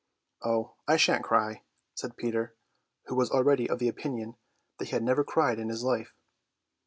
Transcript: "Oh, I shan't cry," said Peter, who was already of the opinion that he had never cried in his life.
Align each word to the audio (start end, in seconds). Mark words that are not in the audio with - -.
"Oh, 0.41 0.77
I 0.87 0.97
shan't 0.97 1.23
cry," 1.23 1.61
said 1.93 2.17
Peter, 2.17 2.55
who 3.05 3.13
was 3.13 3.29
already 3.29 3.69
of 3.69 3.77
the 3.77 3.87
opinion 3.87 4.35
that 4.79 4.85
he 4.85 4.95
had 4.95 5.03
never 5.03 5.23
cried 5.23 5.59
in 5.59 5.69
his 5.69 5.83
life. 5.83 6.15